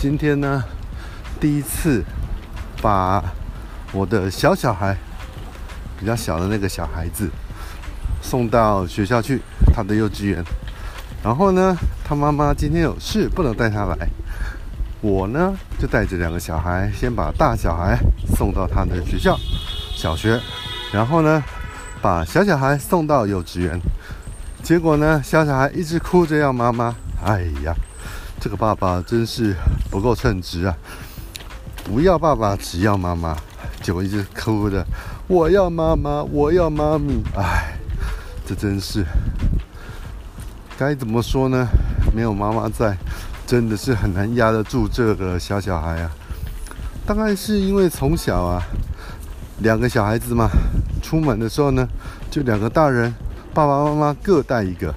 [0.00, 0.62] 今天呢，
[1.40, 2.04] 第一次
[2.80, 3.20] 把
[3.90, 4.96] 我的小小孩，
[5.98, 7.28] 比较小的那个小孩子
[8.22, 9.42] 送到学校去，
[9.74, 10.44] 他的幼稚园。
[11.24, 14.08] 然后呢，他妈妈今天有事不能带他来，
[15.00, 17.98] 我呢就带着两个小孩，先把大小孩
[18.36, 19.36] 送到他的学校
[19.96, 20.40] 小学，
[20.92, 21.42] 然后呢
[22.00, 23.76] 把小小孩送到幼稚园。
[24.62, 26.94] 结果呢，小小孩一直哭着要妈妈。
[27.24, 27.74] 哎呀！
[28.48, 29.54] 这个爸爸真是
[29.90, 30.74] 不够称职啊！
[31.84, 33.36] 不要爸爸，只要妈妈，
[33.82, 34.82] 结果一直哭的，
[35.26, 37.22] 我要妈妈，我要妈咪。
[37.36, 37.76] 哎，
[38.46, 39.04] 这真是
[40.78, 41.68] 该怎么说呢？
[42.14, 42.96] 没有妈妈在，
[43.46, 46.10] 真的是很难压得住这个小小孩啊。
[47.04, 48.62] 大概是因为从小啊，
[49.58, 50.48] 两个小孩子嘛，
[51.02, 51.86] 出门的时候呢，
[52.30, 53.14] 就两个大人，
[53.52, 54.94] 爸爸妈妈各带一个，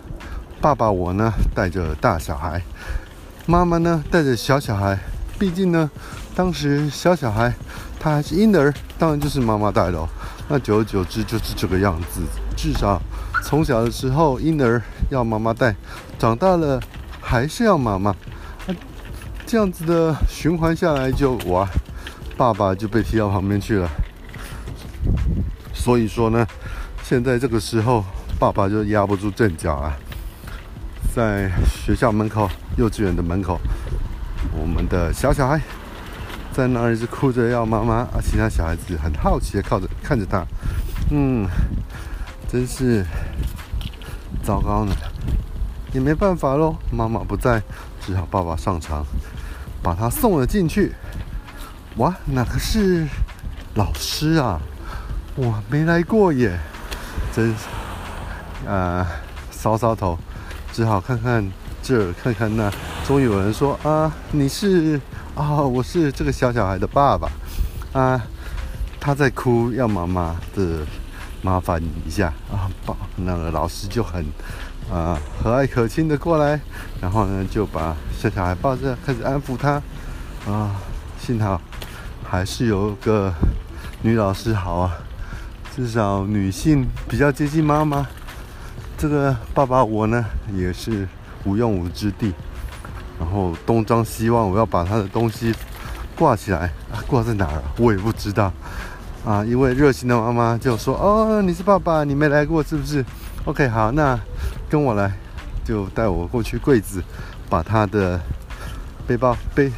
[0.62, 2.62] 爸爸我呢带着大小孩。
[3.46, 4.98] 妈妈呢带着小小孩，
[5.38, 5.90] 毕竟呢，
[6.36, 7.54] 当时小小孩
[8.00, 10.08] 他还是婴儿，当然就是妈妈带喽。
[10.48, 12.22] 那久而久之就是这个样子，
[12.56, 13.02] 至少
[13.44, 15.76] 从小的时候婴儿要妈妈带，
[16.20, 16.80] 长大了
[17.20, 18.16] 还是要妈妈。
[19.46, 21.68] 这样子的循环下来就哇，
[22.38, 23.90] 爸爸就被踢到旁边去了。
[25.74, 26.48] 所以说呢，
[27.04, 28.06] 现在这个时候
[28.40, 29.98] 爸爸就压不住阵脚啊。
[31.14, 33.60] 在学校门口，幼稚园的门口，
[34.54, 35.60] 我们的小小孩
[36.54, 40.46] 在那儿一直哭着要妈妈，而其他小孩子很好奇的靠着看着他，
[41.10, 41.46] 嗯，
[42.48, 43.06] 真是
[44.42, 44.96] 糟糕呢，
[45.92, 47.62] 也没办法喽，妈妈不在，
[48.00, 49.06] 只好爸爸上场，
[49.84, 50.94] 把他送了进去。
[51.98, 53.06] 哇，哪个是
[53.74, 54.62] 老师啊？
[55.36, 56.58] 我没来过耶，
[57.34, 59.06] 真是啊，
[59.52, 60.18] 搔搔头。
[60.74, 61.46] 只好看看
[61.84, 62.72] 这，看看那。
[63.06, 65.00] 终于有人说：“啊，你是
[65.36, 67.30] 啊，我是这个小小孩的爸爸
[67.92, 68.22] 啊，
[69.00, 70.86] 他在哭，要妈妈的
[71.42, 74.26] 麻烦你一下啊。”爸，那个老师就很
[74.90, 76.60] 啊和蔼可亲的过来，
[77.02, 79.82] 然后呢就把小小孩抱着，开始安抚他
[80.50, 80.76] 啊。
[81.20, 81.62] 幸好
[82.24, 83.34] 还是有个
[84.02, 84.92] 女老师好啊，
[85.76, 88.08] 至少女性比较接近妈妈。
[89.02, 90.24] 这个爸爸我呢
[90.54, 91.08] 也是
[91.44, 92.32] 无用武之地，
[93.20, 95.52] 然后东张西望，我要把他的东西
[96.16, 96.72] 挂起来，
[97.08, 98.54] 挂在哪儿我也不知道
[99.26, 99.44] 啊。
[99.44, 103.04] 一位热心的妈妈就说：“哦，你是爸爸，你没来过是不是
[103.46, 104.20] ？”OK，好，那
[104.70, 105.12] 跟我来，
[105.66, 107.04] 就带我过去柜子，
[107.50, 108.22] 把他的
[109.08, 109.72] 背包背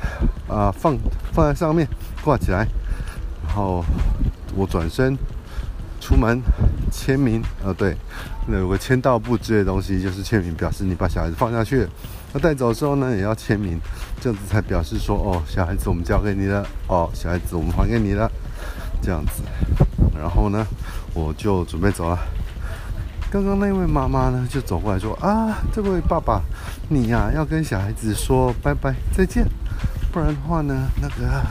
[0.50, 0.98] 啊放
[1.32, 1.88] 放在上面
[2.26, 2.68] 挂起来，
[3.48, 3.86] 然后
[4.54, 5.18] 我转身
[6.04, 6.42] 出门
[6.92, 7.96] 签名，呃，对。
[8.46, 11.88] 那有个签到簿之类的东西，就是签名，表示你把小孩子放下去。
[12.34, 13.80] 那带走的时候呢，也要签名，
[14.20, 18.30] 这样子才表示说，哦，小孩子我们交给你了，哦，小孩子我们还给你了，
[19.02, 19.44] 这样子。
[20.14, 20.68] 然后呢，
[21.14, 22.20] 我就准备走了。
[23.32, 26.42] 刚刚那位妈妈呢，就走过来说，啊，这位爸爸，
[26.90, 29.48] 你呀要跟小孩子说拜拜再见，
[30.12, 31.42] 不然的话呢，那个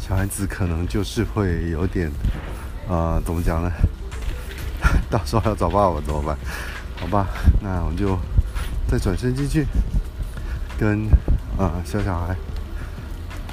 [0.00, 2.10] 小孩子可能就是会有点，
[2.88, 3.70] 啊，怎么讲呢？
[5.10, 6.36] 到时候要找爸爸怎么办？
[7.00, 7.26] 好吧，
[7.60, 8.18] 那我就
[8.88, 9.66] 再转身进去，
[10.78, 11.06] 跟
[11.58, 12.34] 啊小小孩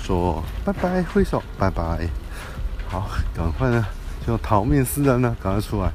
[0.01, 2.07] 说拜拜，挥手拜拜。
[2.88, 3.85] 好，赶快呢，
[4.25, 5.91] 就逃命似的呢，赶快出来。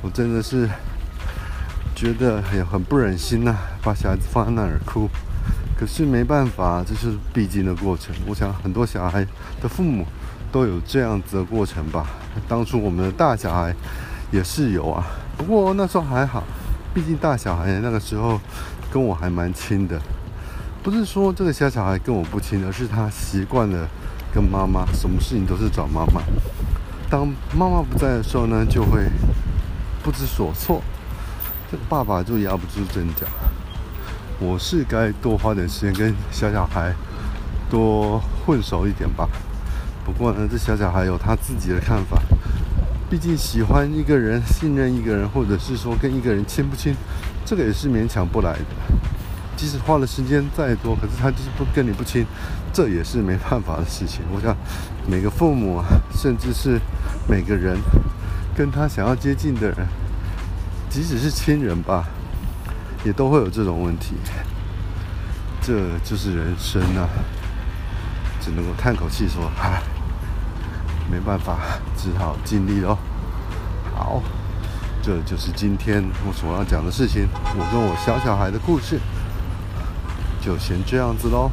[0.00, 0.68] 我真的是
[1.94, 5.08] 觉得也很不忍心呐，把小孩子放在那儿哭。
[5.78, 8.14] 可是没办法，这是必经的过程。
[8.26, 9.24] 我想很多小孩
[9.60, 10.04] 的父母
[10.50, 12.06] 都有这样子的过程吧。
[12.48, 13.74] 当初我们的大小孩。
[14.30, 15.06] 也是有啊，
[15.38, 16.44] 不过那时候还好，
[16.92, 18.38] 毕竟大小孩那个时候
[18.92, 19.98] 跟我还蛮亲的。
[20.82, 23.88] 不是说这个小小孩跟我不亲，而是他习惯了
[24.34, 26.20] 跟妈妈，什么事情都是找妈妈。
[27.08, 27.26] 当
[27.56, 29.08] 妈妈不在的时候呢，就会
[30.02, 30.82] 不知所措，
[31.70, 33.26] 这个爸爸就压不住阵脚。
[34.38, 36.92] 我是该多花点时间跟小小孩
[37.70, 39.26] 多混熟一点吧。
[40.08, 42.18] 不过呢，这小小孩有他自己的看法。
[43.10, 46.94] 毕竟喜欢一个人、信任一个人，或者是说跟一个人亲不亲，
[47.44, 48.64] 这个也是勉强不来的。
[49.54, 52.24] 即使花了时间再多，可是他就是不跟你不亲，
[52.72, 54.22] 这也是没办法的事情。
[54.32, 54.56] 我想
[55.06, 55.82] 每个父母，
[56.14, 56.80] 甚至是
[57.28, 57.76] 每个人
[58.56, 59.86] 跟他想要接近的人，
[60.88, 62.08] 即使是亲人吧，
[63.04, 64.14] 也都会有这种问题。
[65.60, 67.08] 这就是人生啊，
[68.40, 69.82] 只能够叹口气说：“唉。”
[71.10, 71.58] 没办法，
[71.96, 72.96] 只好尽力喽。
[73.94, 74.22] 好，
[75.02, 79.00] 这就是今天我所要讲的事情，我跟我小小孩的故事，
[80.40, 81.50] 就先这样子喽。